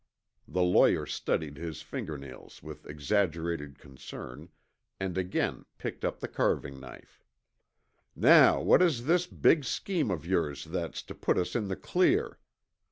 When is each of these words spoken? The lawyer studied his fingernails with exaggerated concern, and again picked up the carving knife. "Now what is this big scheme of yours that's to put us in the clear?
The 0.47 0.63
lawyer 0.63 1.05
studied 1.05 1.57
his 1.57 1.83
fingernails 1.83 2.63
with 2.63 2.87
exaggerated 2.87 3.77
concern, 3.77 4.49
and 4.99 5.15
again 5.15 5.65
picked 5.77 6.03
up 6.03 6.19
the 6.21 6.27
carving 6.27 6.79
knife. 6.79 7.23
"Now 8.15 8.59
what 8.59 8.81
is 8.81 9.05
this 9.05 9.27
big 9.27 9.63
scheme 9.63 10.09
of 10.09 10.25
yours 10.25 10.65
that's 10.65 11.03
to 11.03 11.13
put 11.13 11.37
us 11.37 11.55
in 11.55 11.67
the 11.67 11.75
clear? 11.75 12.39